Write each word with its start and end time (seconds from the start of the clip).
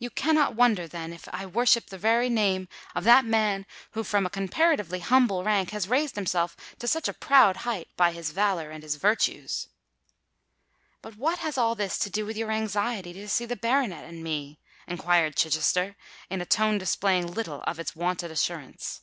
You 0.00 0.10
cannot 0.10 0.56
wonder, 0.56 0.88
then, 0.88 1.12
if 1.12 1.28
I 1.32 1.46
worship 1.46 1.90
the 1.90 1.96
very 1.96 2.28
name 2.28 2.66
of 2.92 3.04
that 3.04 3.24
man 3.24 3.66
who 3.92 4.02
from 4.02 4.26
a 4.26 4.28
comparatively 4.28 4.98
humble 4.98 5.44
rank 5.44 5.70
has 5.70 5.86
raised 5.86 6.16
himself 6.16 6.56
to 6.80 6.88
such 6.88 7.06
a 7.06 7.12
proud 7.14 7.58
height 7.58 7.86
by 7.96 8.10
his 8.10 8.32
valour 8.32 8.72
and 8.72 8.82
his 8.82 8.96
virtues." 8.96 9.68
"But 11.02 11.14
what 11.14 11.38
has 11.38 11.56
all 11.56 11.76
this 11.76 12.00
to 12.00 12.10
do 12.10 12.26
with 12.26 12.36
your 12.36 12.50
anxiety 12.50 13.12
to 13.12 13.28
see 13.28 13.44
the 13.46 13.54
baronet 13.54 14.04
and 14.06 14.24
me?" 14.24 14.58
inquired 14.88 15.36
Chichester, 15.36 15.94
in 16.28 16.40
a 16.40 16.46
tone 16.46 16.76
displaying 16.76 17.28
little 17.32 17.62
of 17.64 17.78
its 17.78 17.94
wonted 17.94 18.32
assurance. 18.32 19.02